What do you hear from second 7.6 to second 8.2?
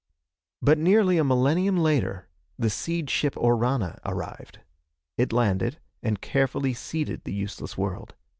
world.